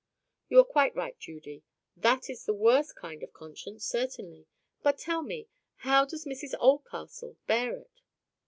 "You 0.49 0.57
are 0.57 0.63
quite 0.65 0.95
right, 0.95 1.15
Judy; 1.19 1.61
that 1.95 2.27
is 2.27 2.43
the 2.47 2.55
worst 2.55 2.95
kind 2.95 3.21
of 3.21 3.33
conscience, 3.33 3.85
certainly. 3.85 4.47
But 4.81 4.97
tell 4.97 5.21
me, 5.21 5.47
how 5.75 6.05
does 6.05 6.25
Mrs 6.25 6.55
Oldcastle 6.59 7.37
bear 7.45 7.75
it?" 7.77 8.01